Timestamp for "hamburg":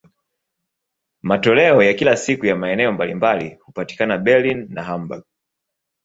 4.83-5.23